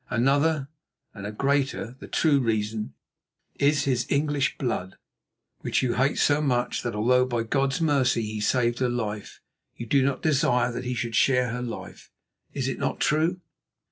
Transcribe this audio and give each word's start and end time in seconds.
Another 0.09 0.67
and 1.13 1.27
a 1.27 1.31
greater, 1.31 1.95
the 1.99 2.07
true 2.07 2.39
reason, 2.39 2.95
is 3.59 3.83
his 3.83 4.07
English 4.09 4.57
blood, 4.57 4.97
which 5.59 5.83
you 5.83 5.93
hate 5.93 6.17
so 6.17 6.41
much 6.41 6.81
that, 6.81 6.95
although 6.95 7.23
by 7.23 7.43
God's 7.43 7.79
mercy 7.81 8.23
he 8.23 8.41
saved 8.41 8.79
her 8.79 8.89
life, 8.89 9.41
you 9.75 9.85
do 9.85 10.01
not 10.01 10.23
desire 10.23 10.71
that 10.71 10.85
he 10.85 10.95
should 10.95 11.13
share 11.15 11.51
her 11.51 11.61
life. 11.61 12.09
Is 12.51 12.67
it 12.67 12.79
not 12.79 12.99
true?" 12.99 13.41